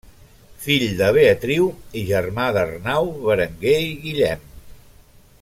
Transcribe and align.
Fill 0.61 0.85
de 1.01 1.09
Beatriu 1.17 1.67
i 2.01 2.03
germà 2.13 2.47
d'Arnau, 2.57 3.13
Berenguer 3.27 3.77
i 3.91 3.95
Guillem. 4.07 4.51